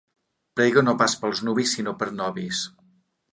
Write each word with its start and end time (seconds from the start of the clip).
Prega 0.59 0.83
no 0.85 0.95
pas 1.01 1.15
pels 1.25 1.41
nuvis 1.49 1.75
sinó 1.77 1.93
per 2.01 2.09
nobis. 2.23 2.65